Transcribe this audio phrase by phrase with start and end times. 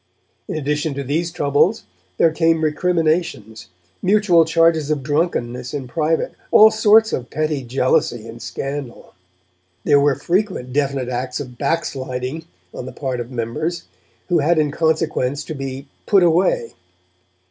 [0.47, 1.83] In addition to these troubles,
[2.17, 3.67] there came recriminations,
[4.01, 9.13] mutual charges of drunkenness in private, all sorts of petty jealousy and scandal.
[9.83, 13.83] There were frequent definite acts of 'back sliding' on the part of members,
[14.27, 16.73] who had in consequence to be 'put away'.